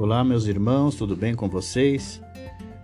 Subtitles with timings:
[0.00, 2.22] Olá, meus irmãos, tudo bem com vocês?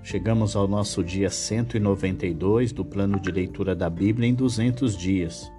[0.02, 5.50] Chegamos ao nosso dia 192 do plano de leitura da Bíblia em 200 dias.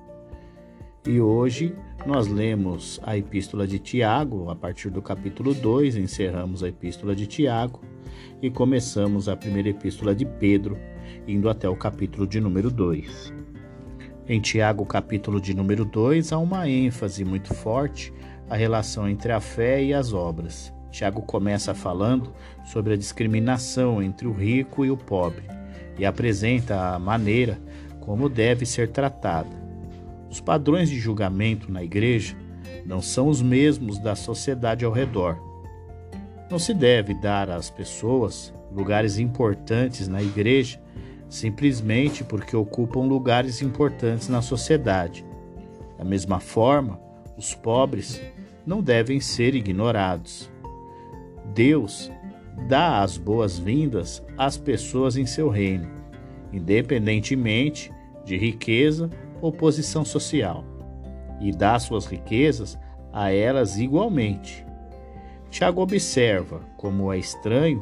[1.07, 1.75] E hoje
[2.05, 7.25] nós lemos a Epístola de Tiago, a partir do capítulo 2, encerramos a Epístola de
[7.25, 7.81] Tiago
[8.39, 10.77] e começamos a primeira Epístola de Pedro,
[11.27, 13.33] indo até o capítulo de número 2.
[14.27, 18.13] Em Tiago, capítulo de número 2, há uma ênfase muito forte
[18.47, 20.76] a relação entre a fé e as obras.
[20.91, 22.33] Tiago começa falando
[22.65, 25.43] sobre a discriminação entre o rico e o pobre
[25.97, 27.59] e apresenta a maneira
[27.99, 29.49] como deve ser tratada.
[30.29, 32.35] Os padrões de julgamento na igreja
[32.85, 35.37] não são os mesmos da sociedade ao redor.
[36.49, 40.79] Não se deve dar às pessoas lugares importantes na igreja
[41.29, 45.25] simplesmente porque ocupam lugares importantes na sociedade.
[45.97, 46.99] Da mesma forma,
[47.37, 48.21] os pobres
[48.65, 50.49] não devem ser ignorados.
[51.53, 52.11] Deus
[52.67, 55.87] dá as boas-vindas às pessoas em seu reino,
[56.51, 57.91] independentemente
[58.25, 59.09] de riqueza
[59.41, 60.63] ou posição social,
[61.39, 62.77] e dá suas riquezas
[63.13, 64.65] a elas igualmente.
[65.49, 67.79] Tiago observa como é estranho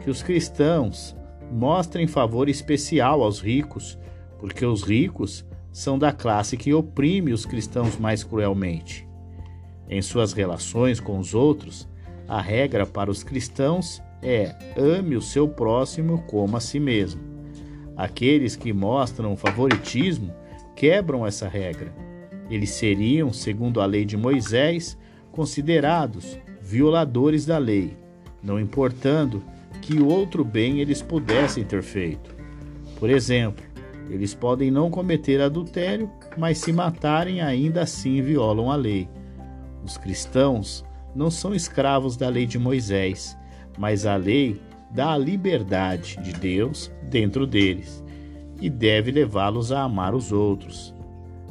[0.00, 1.14] que os cristãos
[1.50, 3.98] mostrem favor especial aos ricos,
[4.38, 9.06] porque os ricos são da classe que oprime os cristãos mais cruelmente.
[9.88, 11.88] Em suas relações com os outros,
[12.32, 17.20] a regra para os cristãos é ame o seu próximo como a si mesmo.
[17.94, 20.32] Aqueles que mostram favoritismo
[20.74, 21.94] quebram essa regra.
[22.48, 24.96] Eles seriam, segundo a lei de Moisés,
[25.30, 27.98] considerados violadores da lei,
[28.42, 29.44] não importando
[29.82, 32.34] que outro bem eles pudessem ter feito.
[32.98, 33.62] Por exemplo,
[34.08, 39.06] eles podem não cometer adultério, mas se matarem ainda assim violam a lei.
[39.84, 40.82] Os cristãos
[41.14, 43.36] não são escravos da lei de Moisés,
[43.78, 44.60] mas a lei
[44.90, 48.02] dá a liberdade de Deus dentro deles
[48.60, 50.94] e deve levá-los a amar os outros.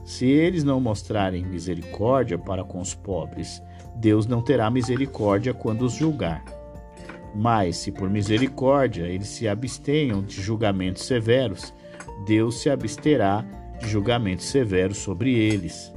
[0.03, 3.61] Se eles não mostrarem misericórdia para com os pobres,
[3.95, 6.43] Deus não terá misericórdia quando os julgar.
[7.35, 11.73] Mas, se por misericórdia eles se abstenham de julgamentos severos,
[12.25, 13.45] Deus se absterá
[13.79, 15.93] de julgamentos severos sobre eles.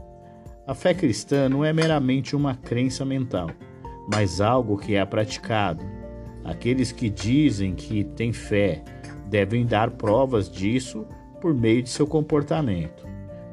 [0.67, 3.51] A fé cristã não é meramente uma crença mental,
[4.11, 5.85] mas algo que é praticado.
[6.43, 8.83] Aqueles que dizem que têm fé
[9.29, 11.07] devem dar provas disso
[11.39, 13.07] por meio de seu comportamento.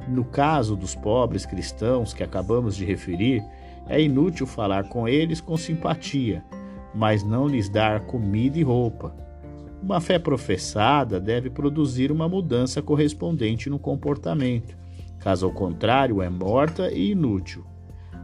[0.08, 3.44] No caso dos pobres cristãos que acabamos de referir,
[3.90, 6.42] é inútil falar com eles com simpatia,
[6.96, 9.14] mas não lhes dar comida e roupa.
[9.84, 14.80] Uma fé professada deve produzir uma mudança correspondente no comportamento.
[15.22, 17.64] Caso ao contrário, é morta e inútil.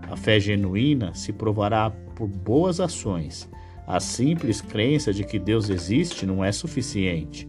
[0.09, 3.50] A fé genuína se provará por boas ações.
[3.85, 7.47] A simples crença de que Deus existe não é suficiente.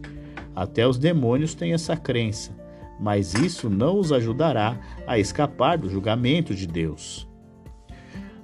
[0.55, 2.51] Até os demônios têm essa crença,
[2.99, 7.27] mas isso não os ajudará a escapar do julgamento de Deus.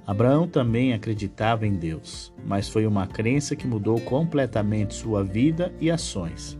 [0.06, 5.90] Abraão também acreditava em Deus, mas foi uma crença que mudou completamente sua vida e
[5.90, 6.56] ações.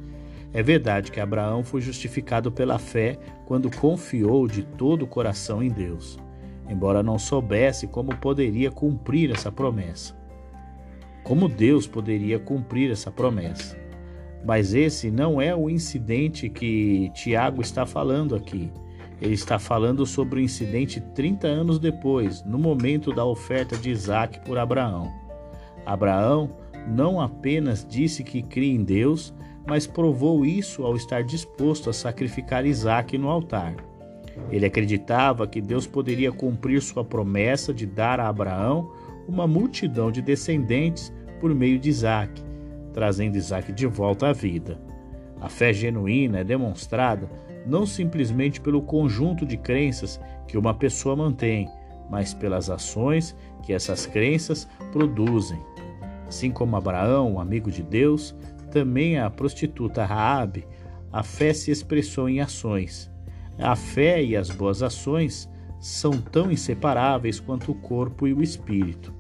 [0.52, 5.70] É verdade que Abraão foi justificado pela fé quando confiou de todo o coração em
[5.70, 6.18] Deus,
[6.68, 10.14] embora não soubesse como poderia cumprir essa promessa.
[11.22, 13.78] Como Deus poderia cumprir essa promessa?
[14.44, 18.70] Mas esse não é o incidente que Tiago está falando aqui.
[19.20, 24.40] Ele está falando sobre o incidente 30 anos depois, no momento da oferta de Isaac
[24.44, 25.10] por Abraão.
[25.84, 26.50] Abraão
[26.86, 29.34] não apenas disse que cria em Deus,
[29.66, 33.74] mas provou isso ao estar disposto a sacrificar Isaac no altar.
[34.50, 38.92] Ele acreditava que Deus poderia cumprir sua promessa de dar a Abraão
[39.26, 42.42] uma multidão de descendentes por meio de Isaac,
[42.92, 44.80] trazendo Isaac de volta à vida.
[45.40, 47.28] A fé genuína é demonstrada
[47.66, 51.68] não simplesmente pelo conjunto de crenças que uma pessoa mantém,
[52.08, 55.58] mas pelas ações que essas crenças produzem.
[56.26, 58.34] Assim como Abraão, amigo de Deus,
[58.70, 60.66] também a prostituta Raabe,
[61.12, 63.10] a fé se expressou em ações.
[63.58, 65.48] A fé e as boas ações
[65.80, 69.14] são tão inseparáveis quanto o corpo e o espírito.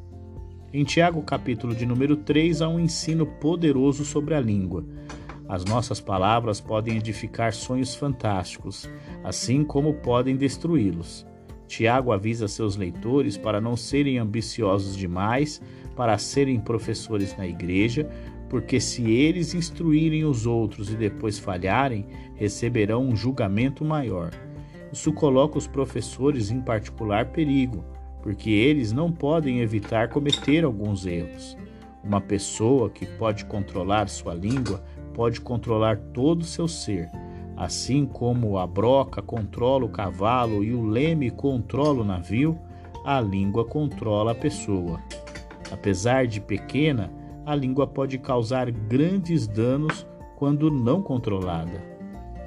[0.72, 4.84] Em Tiago, capítulo de número 3, há um ensino poderoso sobre a língua.
[5.48, 8.90] As nossas palavras podem edificar sonhos fantásticos,
[9.22, 11.24] assim como podem destruí-los.
[11.68, 15.62] Tiago avisa seus leitores para não serem ambiciosos demais
[15.96, 18.08] para serem professores na igreja,
[18.48, 24.30] porque se eles instruírem os outros e depois falharem, receberão um julgamento maior.
[24.92, 27.84] Isso coloca os professores em particular perigo,
[28.22, 31.56] porque eles não podem evitar cometer alguns erros.
[32.04, 37.10] Uma pessoa que pode controlar sua língua pode controlar todo o seu ser.
[37.56, 42.58] Assim como a broca controla o cavalo e o leme controla o navio,
[43.04, 45.00] a língua controla a pessoa.
[45.70, 47.12] Apesar de pequena,
[47.44, 51.82] a língua pode causar grandes danos quando não controlada.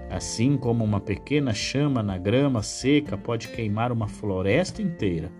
[0.09, 5.31] Assim como uma pequena chama na grama seca pode queimar uma floresta inteira.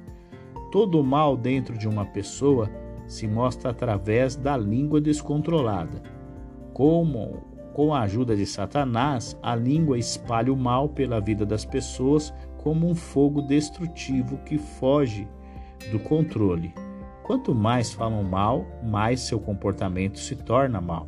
[0.71, 2.69] Todo o mal dentro de uma pessoa
[3.07, 6.03] se mostra através da língua descontrolada.
[6.73, 7.43] Como
[7.73, 12.87] com a ajuda de Satanás, a língua espalha o mal pela vida das pessoas como
[12.87, 15.27] um fogo destrutivo que foge
[15.91, 16.73] do controle.
[17.29, 21.07] Quanto mais falam mal, mais seu comportamento se torna mal.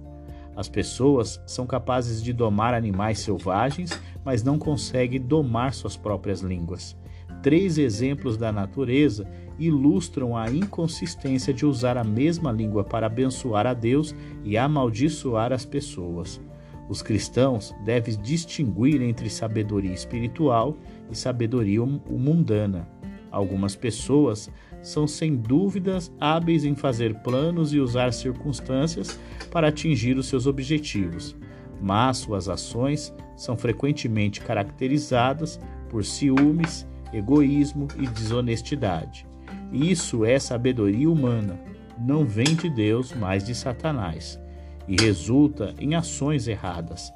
[0.55, 6.95] As pessoas são capazes de domar animais selvagens, mas não conseguem domar suas próprias línguas.
[7.41, 9.27] Três exemplos da natureza
[9.57, 14.13] ilustram a inconsistência de usar a mesma língua para abençoar a Deus
[14.43, 16.39] e amaldiçoar as pessoas.
[16.87, 20.77] Os cristãos devem distinguir entre sabedoria espiritual
[21.09, 22.87] e sabedoria mundana.
[23.31, 24.51] Algumas pessoas
[24.81, 29.19] são sem dúvidas hábeis em fazer planos e usar circunstâncias
[29.51, 31.35] para atingir os seus objetivos,
[31.81, 39.25] mas suas ações são frequentemente caracterizadas por ciúmes, egoísmo e desonestidade.
[39.71, 41.59] Isso é sabedoria humana,
[41.97, 44.39] não vem de Deus, mas de Satanás,
[44.87, 47.11] e resulta em ações erradas.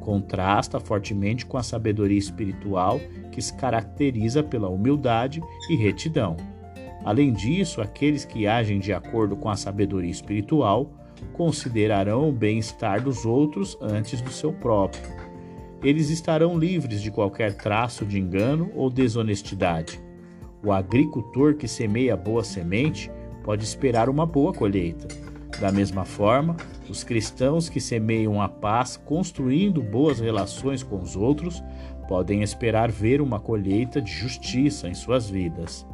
[0.00, 2.98] Contrasta fortemente com a sabedoria espiritual
[3.30, 6.36] que se caracteriza pela humildade e retidão.
[7.04, 10.90] Além disso, aqueles que agem de acordo com a sabedoria espiritual
[11.32, 15.02] considerarão o bem-estar dos outros antes do seu próprio.
[15.82, 20.00] Eles estarão livres de qualquer traço de engano ou desonestidade.
[20.62, 23.10] O agricultor que semeia boa semente
[23.42, 25.08] pode esperar uma boa colheita.
[25.58, 26.56] Da mesma forma,
[26.88, 31.62] os cristãos que semeiam a paz construindo boas relações com os outros
[32.08, 35.86] podem esperar ver uma colheita de justiça em suas vidas.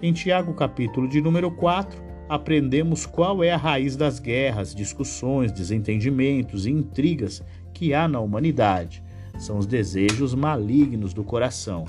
[0.00, 6.66] Em Tiago, capítulo de número 4, aprendemos qual é a raiz das guerras, discussões, desentendimentos
[6.66, 7.42] e intrigas
[7.74, 9.02] que há na humanidade.
[9.40, 11.84] São os desejos malignos do coração.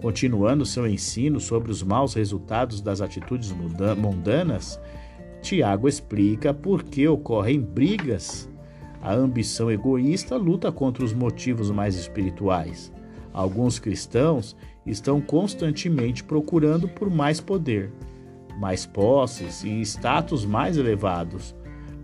[0.00, 4.80] Continuando seu ensino sobre os maus resultados das atitudes mundanas,
[5.42, 8.48] Tiago explica por que ocorrem brigas.
[9.02, 12.90] A ambição egoísta luta contra os motivos mais espirituais.
[13.30, 14.56] Alguns cristãos
[14.86, 17.90] estão constantemente procurando por mais poder,
[18.58, 21.54] mais posses e status mais elevados,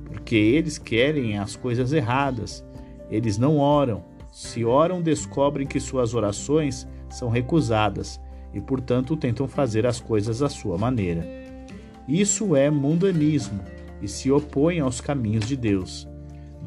[0.04, 2.64] porque eles querem as coisas erradas.
[3.10, 4.04] Eles não oram.
[4.32, 8.20] Se oram, descobrem que suas orações são recusadas
[8.52, 11.26] e, portanto, tentam fazer as coisas à sua maneira.
[12.08, 13.60] Isso é mundanismo
[14.00, 16.08] e se opõe aos caminhos de Deus.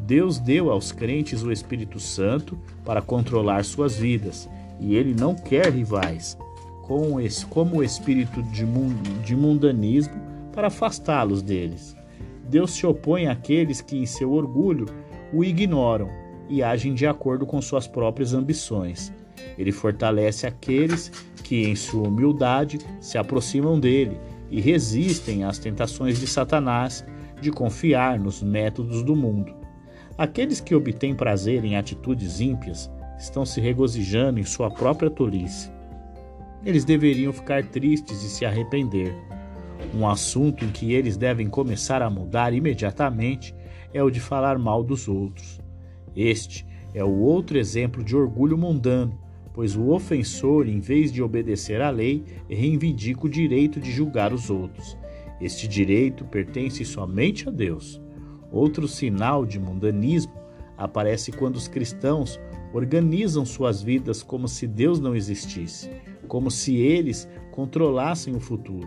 [0.05, 4.47] Deus deu aos crentes o Espírito Santo para controlar suas vidas
[4.79, 6.37] e ele não quer rivais,
[6.81, 8.65] com esse, como o espírito de,
[9.23, 11.95] de mundanismo, para afastá-los deles.
[12.47, 14.85] Deus se opõe àqueles que, em seu orgulho,
[15.33, 16.09] o ignoram
[16.47, 19.11] e agem de acordo com suas próprias ambições.
[19.57, 21.09] Ele fortalece aqueles
[21.43, 24.17] que, em sua humildade, se aproximam dele
[24.49, 27.05] e resistem às tentações de Satanás
[27.41, 29.53] de confiar nos métodos do mundo.
[30.17, 35.71] Aqueles que obtêm prazer em atitudes ímpias estão se regozijando em sua própria tolice.
[36.65, 39.15] Eles deveriam ficar tristes e se arrepender.
[39.93, 43.55] Um assunto em que eles devem começar a mudar imediatamente
[43.93, 45.61] é o de falar mal dos outros.
[46.15, 49.19] Este é o outro exemplo de orgulho mundano,
[49.53, 54.49] pois o ofensor, em vez de obedecer à lei, reivindica o direito de julgar os
[54.49, 54.97] outros.
[55.39, 58.01] Este direito pertence somente a Deus.
[58.51, 60.33] Outro sinal de mundanismo
[60.77, 62.39] aparece quando os cristãos
[62.75, 65.89] organizam suas vidas como se Deus não existisse,
[66.27, 68.85] como se eles controlassem o futuro.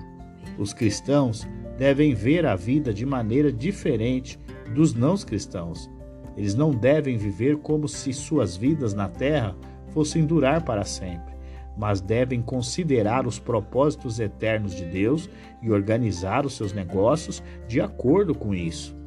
[0.58, 4.38] Os cristãos devem ver a vida de maneira diferente
[4.74, 5.90] dos não cristãos.
[6.36, 9.56] Eles não devem viver como se suas vidas na terra
[9.94, 11.34] fossem durar para sempre,
[11.74, 15.30] mas devem considerar os propósitos eternos de Deus
[15.62, 18.97] e organizar os seus negócios de acordo com isso.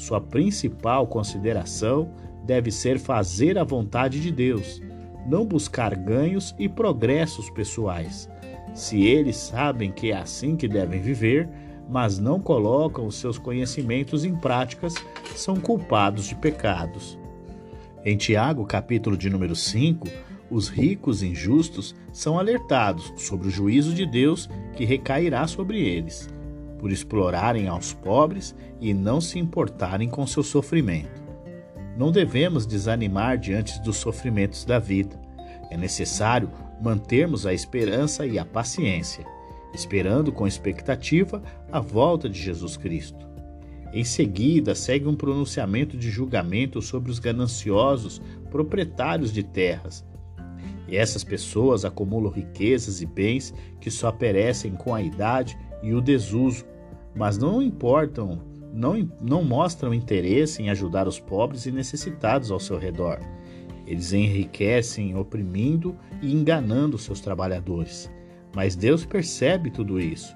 [0.00, 2.10] Sua principal consideração
[2.46, 4.80] deve ser fazer a vontade de Deus,
[5.26, 8.26] não buscar ganhos e progressos pessoais.
[8.72, 11.46] Se eles sabem que é assim que devem viver,
[11.86, 14.94] mas não colocam os seus conhecimentos em práticas,
[15.36, 17.18] são culpados de pecados.
[18.02, 20.08] Em Tiago, capítulo de número 5,
[20.50, 26.26] os ricos injustos são alertados sobre o juízo de Deus que recairá sobre eles.
[26.80, 31.22] Por explorarem aos pobres e não se importarem com seu sofrimento.
[31.94, 35.20] Não devemos desanimar diante dos sofrimentos da vida.
[35.70, 39.26] É necessário mantermos a esperança e a paciência,
[39.74, 43.28] esperando com expectativa a volta de Jesus Cristo.
[43.92, 50.02] Em seguida, segue um pronunciamento de julgamento sobre os gananciosos proprietários de terras.
[50.88, 56.00] E essas pessoas acumulam riquezas e bens que só perecem com a idade e o
[56.00, 56.64] desuso,
[57.14, 58.40] mas não importam,
[58.72, 63.18] não, não mostram interesse em ajudar os pobres e necessitados ao seu redor.
[63.86, 68.10] Eles enriquecem oprimindo e enganando seus trabalhadores.
[68.54, 70.34] Mas Deus percebe tudo isso.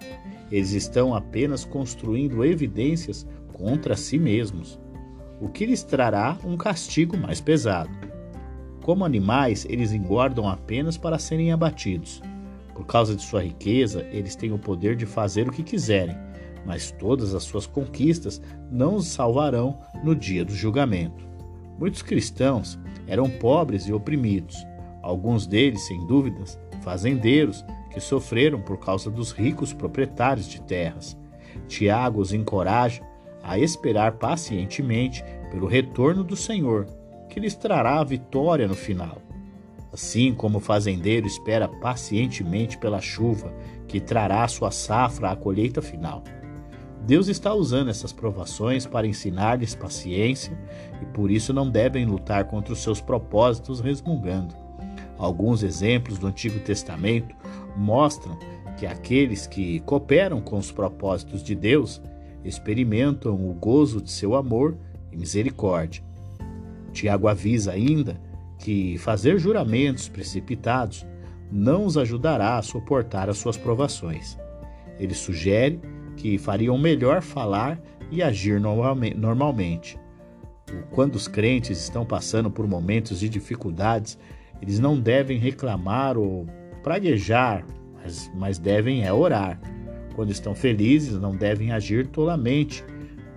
[0.50, 4.80] Eles estão apenas construindo evidências contra si mesmos,
[5.40, 7.90] o que lhes trará um castigo mais pesado.
[8.82, 12.20] Como animais, eles engordam apenas para serem abatidos.
[12.74, 16.16] Por causa de sua riqueza, eles têm o poder de fazer o que quiserem,
[16.66, 21.24] mas todas as suas conquistas não os salvarão no dia do julgamento.
[21.78, 24.56] Muitos cristãos eram pobres e oprimidos.
[25.02, 31.16] Alguns deles, sem dúvidas, fazendeiros que sofreram por causa dos ricos proprietários de terras.
[31.68, 33.02] Tiago os encoraja
[33.42, 36.86] a esperar pacientemente pelo retorno do Senhor,
[37.28, 39.23] que lhes trará a vitória no final.
[39.94, 43.54] Assim como o fazendeiro espera pacientemente pela chuva,
[43.86, 46.24] que trará sua safra à colheita final.
[47.06, 50.58] Deus está usando essas provações para ensinar-lhes paciência
[51.00, 54.52] e por isso não devem lutar contra os seus propósitos resmungando.
[55.16, 57.32] Alguns exemplos do Antigo Testamento
[57.76, 58.36] mostram
[58.76, 62.02] que aqueles que cooperam com os propósitos de Deus
[62.44, 64.76] experimentam o gozo de seu amor
[65.12, 66.02] e misericórdia.
[66.92, 68.20] Tiago avisa ainda
[68.64, 71.06] que fazer juramentos precipitados
[71.52, 74.38] não os ajudará a suportar as suas provações.
[74.98, 75.78] Ele sugere
[76.16, 77.78] que fariam melhor falar
[78.10, 79.98] e agir normalmente.
[80.92, 84.18] Quando os crentes estão passando por momentos de dificuldades,
[84.62, 86.46] eles não devem reclamar ou
[86.82, 89.60] praguejar, mas, mas devem é orar
[90.14, 92.82] quando estão felizes, não devem agir tolamente,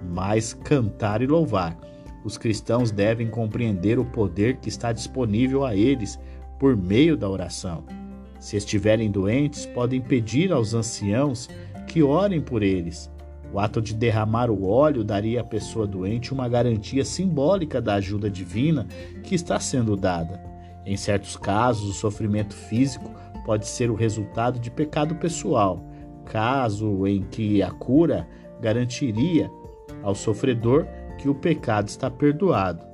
[0.09, 1.77] mas cantar e louvar.
[2.27, 6.19] Os cristãos devem compreender o poder que está disponível a eles
[6.59, 7.85] por meio da oração.
[8.37, 11.49] Se estiverem doentes, podem pedir aos anciãos
[11.87, 13.09] que orem por eles.
[13.53, 18.29] O ato de derramar o óleo daria à pessoa doente uma garantia simbólica da ajuda
[18.29, 18.85] divina
[19.23, 20.43] que está sendo dada.
[20.85, 23.09] Em certos casos, o sofrimento físico
[23.45, 25.81] pode ser o resultado de pecado pessoal
[26.25, 28.27] caso em que a cura
[28.59, 29.49] garantiria
[30.03, 30.85] ao sofredor
[31.17, 32.85] que o pecado está perdoado.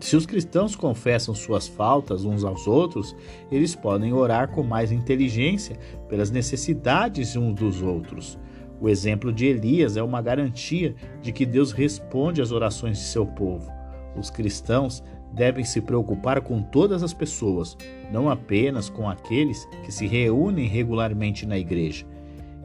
[0.00, 3.14] Se os cristãos confessam suas faltas uns aos outros,
[3.52, 8.36] eles podem orar com mais inteligência pelas necessidades uns dos outros.
[8.80, 13.24] O exemplo de Elias é uma garantia de que Deus responde às orações de seu
[13.24, 13.70] povo.
[14.16, 17.76] Os cristãos devem se preocupar com todas as pessoas,
[18.10, 22.04] não apenas com aqueles que se reúnem regularmente na igreja.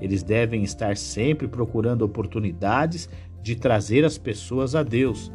[0.01, 3.09] Eles devem estar sempre procurando oportunidades
[3.41, 5.31] de trazer as pessoas a Deus,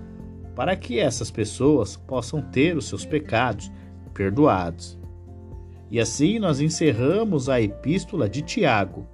[0.55, 3.71] para que essas pessoas possam ter os seus pecados
[4.13, 4.99] perdoados.
[5.91, 9.07] E assim nós encerramos a epístola de Tiago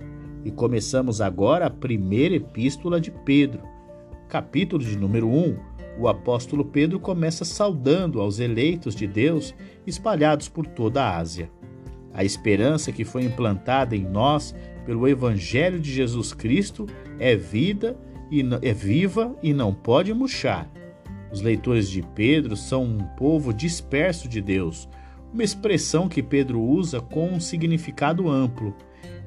[0.44, 3.62] e começamos agora a primeira epístola de Pedro,
[4.28, 9.52] capítulo de número 1 o apóstolo Pedro começa saudando aos eleitos de Deus
[9.84, 11.50] espalhados por toda a Ásia.
[12.14, 14.54] A esperança que foi implantada em nós
[14.86, 16.86] pelo Evangelho de Jesus Cristo
[17.18, 17.98] é vida
[18.30, 20.70] e é viva e não pode murchar.
[21.30, 24.88] Os leitores de Pedro são um povo disperso de Deus,
[25.32, 28.74] uma expressão que Pedro usa com um significado amplo.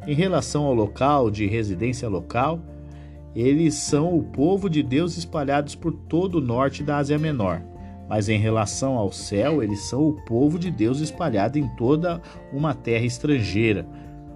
[0.08, 2.60] Em relação ao local de residência local,
[3.36, 7.62] eles são o povo de Deus espalhados por todo o norte da Ásia Menor.
[8.10, 12.74] Mas em relação ao céu, eles são o povo de Deus espalhado em toda uma
[12.74, 13.88] terra estrangeira.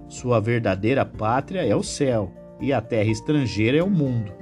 [0.08, 4.32] Sua verdadeira pátria é o céu e a terra estrangeira é o mundo.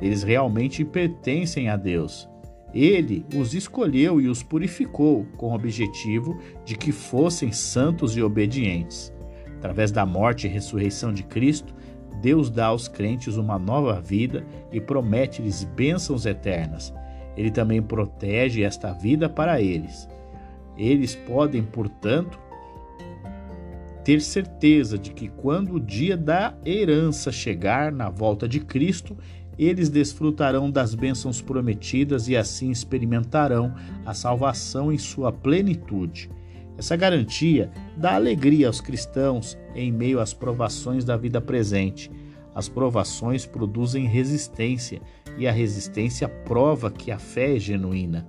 [0.00, 2.28] Eles realmente pertencem a Deus.
[2.74, 9.12] Ele os escolheu e os purificou com o objetivo de que fossem santos e obedientes.
[9.56, 11.74] Através da morte e ressurreição de Cristo,
[12.20, 16.92] Deus dá aos crentes uma nova vida e promete-lhes bênçãos eternas.
[17.36, 20.08] Ele também protege esta vida para eles.
[20.76, 22.38] Eles podem, portanto,
[24.04, 29.16] ter certeza de que quando o dia da herança chegar na volta de Cristo,
[29.58, 36.30] eles desfrutarão das bênçãos prometidas e assim experimentarão a salvação em sua plenitude.
[36.78, 42.10] Essa garantia dá alegria aos cristãos em meio às provações da vida presente.
[42.54, 45.00] As provações produzem resistência
[45.38, 48.28] e a resistência prova que a fé é genuína.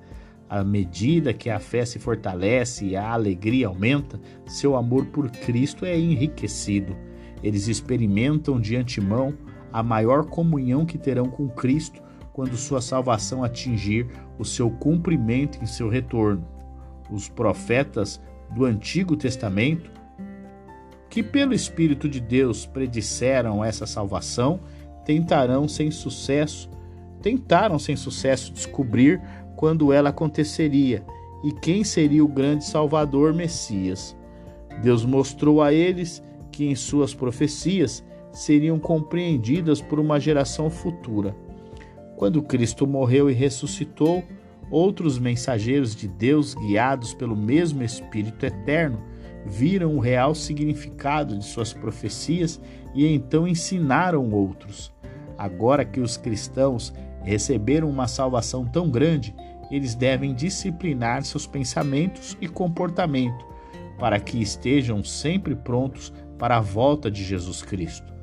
[0.50, 5.86] À medida que a fé se fortalece e a alegria aumenta, seu amor por Cristo
[5.86, 6.96] é enriquecido.
[7.44, 9.34] Eles experimentam de antemão
[9.72, 12.02] a maior comunhão que terão com Cristo
[12.34, 14.08] quando sua salvação atingir
[14.38, 16.46] o seu cumprimento em seu retorno.
[17.10, 18.22] Os profetas
[18.52, 19.90] do Antigo Testamento,
[21.10, 24.60] que pelo Espírito de Deus predisseram essa salvação,
[25.04, 26.70] tentarão sem sucesso,
[27.22, 29.22] tentaram sem sucesso descobrir
[29.56, 31.04] quando ela aconteceria
[31.44, 34.16] e quem seria o grande Salvador Messias.
[34.82, 36.22] Deus mostrou a eles
[36.52, 38.04] que em suas profecias
[38.38, 41.36] seriam compreendidas por uma geração futura.
[42.16, 44.24] Quando Cristo morreu e ressuscitou,
[44.70, 49.02] outros mensageiros de Deus, guiados pelo mesmo Espírito Eterno,
[49.44, 52.62] viram o real significado de suas profecias
[52.94, 54.94] e então ensinaram outros.
[55.36, 59.34] Agora que os cristãos receberam uma salvação tão grande,
[59.72, 63.46] eles devem disciplinar seus pensamentos e comportamento
[63.98, 68.17] para que estejam sempre prontos para a volta de Jesus Cristo.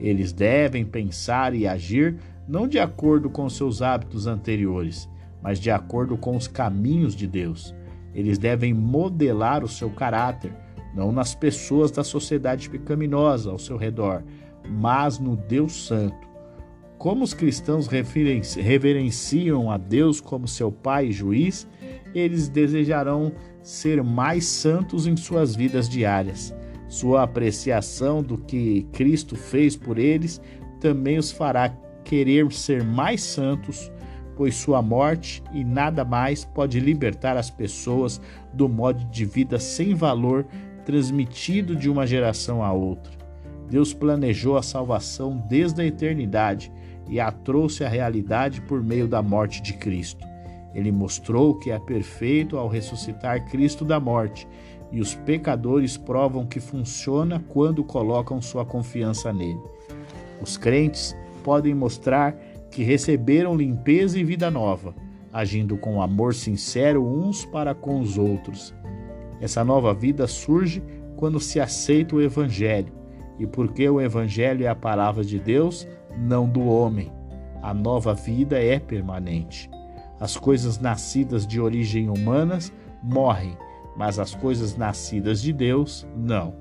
[0.00, 5.08] Eles devem pensar e agir não de acordo com seus hábitos anteriores,
[5.42, 7.74] mas de acordo com os caminhos de Deus.
[8.14, 10.52] Eles devem modelar o seu caráter,
[10.94, 14.22] não nas pessoas da sociedade pecaminosa ao seu redor,
[14.66, 16.28] mas no Deus Santo
[16.98, 21.66] como os cristãos reverenciam a Deus como seu Pai e juiz,
[22.12, 26.52] eles desejarão ser mais santos em suas vidas diárias.
[26.88, 30.40] Sua apreciação do que Cristo fez por eles
[30.80, 31.68] também os fará
[32.04, 33.92] querer ser mais santos,
[34.36, 38.20] pois sua morte e nada mais pode libertar as pessoas
[38.52, 40.46] do modo de vida sem valor
[40.84, 43.12] transmitido de uma geração a outra.
[43.68, 46.72] Deus planejou a salvação desde a eternidade
[47.08, 50.26] e a trouxe à realidade por meio da morte de Cristo.
[50.74, 54.46] Ele mostrou que é perfeito ao ressuscitar Cristo da morte,
[54.90, 59.60] e os pecadores provam que funciona quando colocam sua confiança nele.
[60.40, 62.32] Os crentes podem mostrar
[62.70, 64.94] que receberam limpeza e vida nova,
[65.32, 68.74] agindo com amor sincero uns para com os outros.
[69.40, 70.82] Essa nova vida surge
[71.16, 72.92] quando se aceita o Evangelho,
[73.38, 77.12] e porque o Evangelho é a palavra de Deus, não do homem.
[77.62, 79.70] A nova vida é permanente.
[80.20, 82.72] As coisas nascidas de origem humanas
[83.02, 83.56] morrem,
[83.98, 86.54] mas as coisas nascidas de Deus não.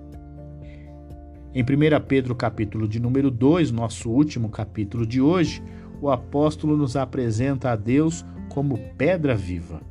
[1.54, 1.66] Em 1
[2.08, 5.62] Pedro, capítulo de número 2, nosso último capítulo de hoje,
[6.02, 9.82] o apóstolo nos apresenta a Deus como pedra viva.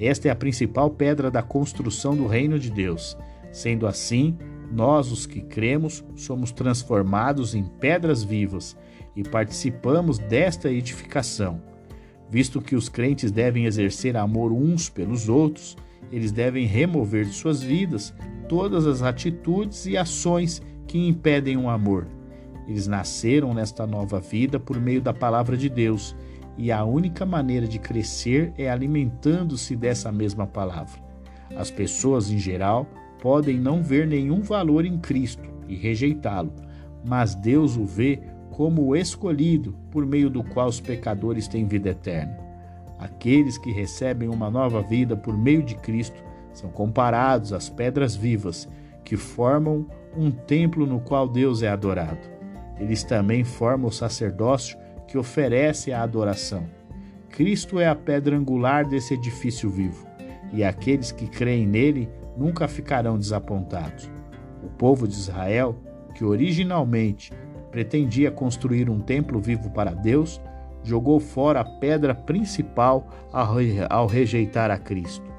[0.00, 3.16] Esta é a principal pedra da construção do reino de Deus.
[3.52, 4.36] Sendo assim,
[4.72, 8.76] nós, os que cremos, somos transformados em pedras vivas
[9.14, 11.60] e participamos desta edificação.
[12.30, 15.76] Visto que os crentes devem exercer amor uns pelos outros,
[16.10, 18.14] eles devem remover de suas vidas
[18.48, 22.06] todas as atitudes e ações que impedem o amor.
[22.66, 26.16] Eles nasceram nesta nova vida por meio da palavra de Deus,
[26.56, 31.00] e a única maneira de crescer é alimentando-se dessa mesma palavra.
[31.56, 32.86] As pessoas, em geral,
[33.20, 36.52] podem não ver nenhum valor em Cristo e rejeitá-lo,
[37.04, 41.90] mas Deus o vê como o escolhido por meio do qual os pecadores têm vida
[41.90, 42.47] eterna.
[42.98, 48.68] Aqueles que recebem uma nova vida por meio de Cristo são comparados às pedras vivas
[49.04, 52.28] que formam um templo no qual Deus é adorado.
[52.78, 56.66] Eles também formam o sacerdócio que oferece a adoração.
[57.30, 60.06] Cristo é a pedra angular desse edifício vivo,
[60.52, 64.10] e aqueles que creem nele nunca ficarão desapontados.
[64.62, 65.76] O povo de Israel,
[66.14, 67.32] que originalmente
[67.70, 70.40] pretendia construir um templo vivo para Deus,
[70.88, 73.06] jogou fora a pedra principal
[73.90, 75.30] ao rejeitar a Cristo.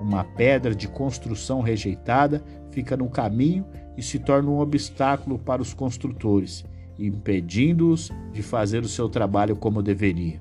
[0.00, 3.64] Uma pedra de construção rejeitada fica no caminho
[3.96, 6.64] e se torna um obstáculo para os construtores,
[6.98, 10.40] impedindo-os de fazer o seu trabalho como deveria.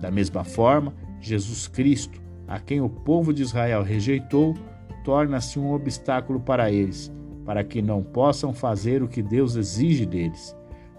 [0.00, 4.54] Da mesma forma, Jesus Cristo, a quem o povo de Israel rejeitou,
[5.02, 7.10] torna-se um obstáculo para eles,
[7.44, 10.54] para que não possam fazer o que Deus exige deles.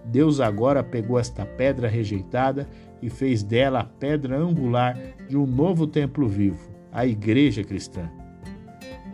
[0.06, 2.70] Deus agora pegou esta pedra rejeitada
[3.02, 8.10] e fez dela a pedra angular de um novo templo vivo, a Igreja Cristã.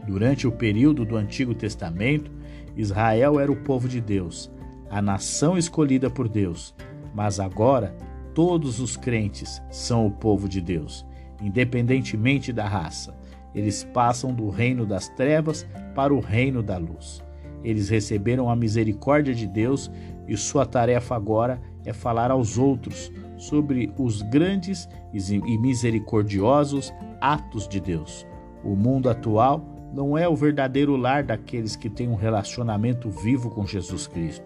[0.05, 2.31] Durante o período do Antigo Testamento,
[2.75, 4.51] Israel era o povo de Deus,
[4.89, 6.73] a nação escolhida por Deus,
[7.13, 7.95] mas agora
[8.33, 11.05] todos os crentes são o povo de Deus,
[11.41, 13.15] independentemente da raça.
[13.53, 17.21] Eles passam do reino das trevas para o reino da luz.
[17.63, 19.91] Eles receberam a misericórdia de Deus
[20.27, 27.79] e sua tarefa agora é falar aos outros sobre os grandes e misericordiosos atos de
[27.79, 28.27] Deus.
[28.63, 33.65] O mundo atual não é o verdadeiro lar daqueles que têm um relacionamento vivo com
[33.65, 34.45] Jesus Cristo.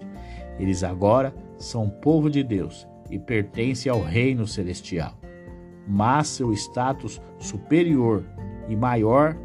[0.58, 5.14] Eles agora são povo de Deus e pertencem ao reino celestial.
[5.86, 8.24] Mas seu status superior
[8.70, 9.38] e maior,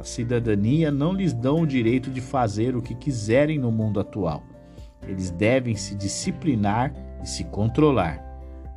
[0.00, 4.42] a cidadania, não lhes dão o direito de fazer o que quiserem no mundo atual.
[5.06, 6.92] Eles devem se disciplinar
[7.22, 8.25] e se controlar.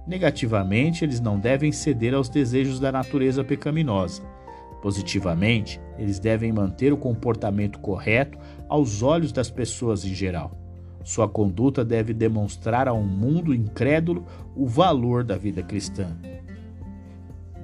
[0.09, 4.23] Negativamente, eles não devem ceder aos desejos da natureza pecaminosa.
[4.81, 8.35] Positivamente, eles devem manter o comportamento correto
[8.67, 10.57] aos olhos das pessoas em geral.
[11.03, 16.17] Sua conduta deve demonstrar a um mundo incrédulo o valor da vida cristã.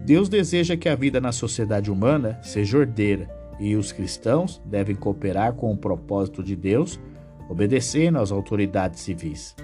[0.05, 3.27] Deus deseja que a vida na sociedade humana seja ordeira
[3.59, 6.99] e os cristãos devem cooperar com o propósito de Deus,
[7.49, 9.55] obedecendo às autoridades civis.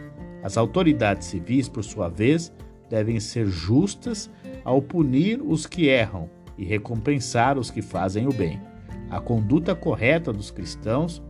[0.41, 2.51] As autoridades civis, por sua vez,
[2.91, 4.30] devem ser justas
[4.65, 8.62] ao punir os que erram e recompensar os que fazem o bem.
[9.10, 11.23] A conduta correta dos cristãos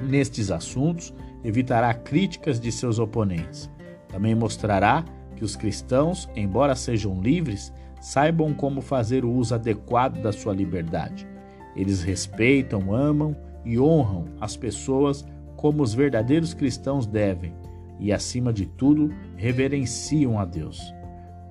[0.00, 3.68] nestes assuntos evitará críticas de seus oponentes.
[4.08, 10.32] Também mostrará que os cristãos, embora sejam livres, saibam como fazer o uso adequado da
[10.32, 11.26] sua liberdade.
[11.74, 17.52] Eles respeitam, amam e honram as pessoas como os verdadeiros cristãos devem
[17.98, 20.94] e, acima de tudo, reverenciam a Deus.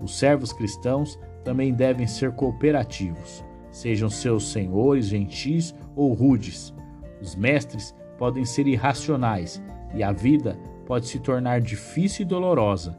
[0.01, 6.73] Os servos cristãos também devem ser cooperativos, sejam seus senhores gentis ou rudes.
[7.21, 9.62] Os mestres podem ser irracionais
[9.93, 12.97] e a vida pode se tornar difícil e dolorosa,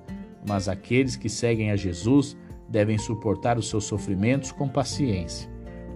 [0.48, 2.36] mas aqueles que seguem a Jesus
[2.68, 5.48] devem suportar os seus sofrimentos com paciência,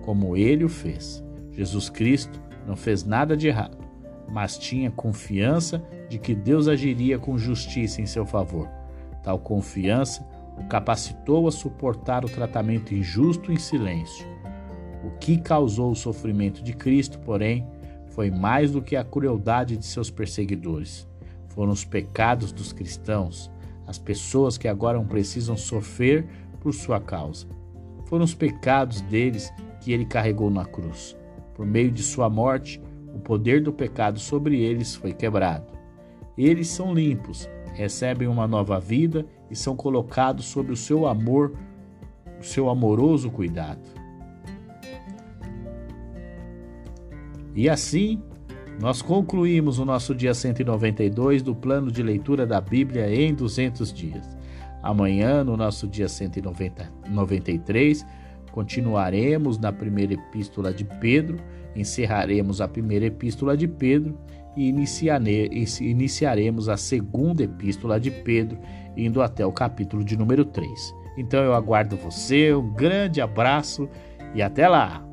[0.03, 1.23] como ele o fez.
[1.53, 3.79] Jesus Cristo não fez nada de errado,
[4.29, 8.69] mas tinha confiança de que Deus agiria com justiça em seu favor.
[9.23, 10.27] Tal confiança
[10.59, 14.27] o capacitou a suportar o tratamento injusto em silêncio.
[15.05, 17.65] O que causou o sofrimento de Cristo, porém,
[18.09, 21.09] foi mais do que a crueldade de seus perseguidores.
[21.49, 23.51] Foram os pecados dos cristãos,
[23.87, 26.27] as pessoas que agora precisam sofrer
[26.61, 27.47] por sua causa.
[28.07, 31.17] Foram os pecados deles que ele carregou na cruz.
[31.55, 32.83] Por meio de sua morte,
[33.15, 35.80] o poder do pecado sobre eles foi quebrado.
[36.43, 41.53] Eles são limpos, recebem uma nova vida e são colocados sob o seu amor,
[42.41, 43.87] o seu amoroso cuidado.
[47.55, 48.23] E assim,
[48.81, 54.27] nós concluímos o nosso dia 192 do plano de leitura da Bíblia em 200 dias.
[54.83, 58.07] Amanhã, no nosso dia 193,
[58.51, 61.37] continuaremos na primeira epístola de Pedro,
[61.77, 64.19] encerraremos a primeira epístola de Pedro
[64.57, 64.69] e
[65.81, 68.59] iniciaremos a segunda epístola de Pedro,
[68.97, 70.95] indo até o capítulo de número 3.
[71.17, 73.89] Então eu aguardo você, um grande abraço
[74.35, 75.10] e até lá!